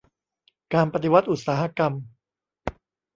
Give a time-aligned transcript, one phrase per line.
[0.73, 1.93] การปฏิวัติอุตสาหกรรม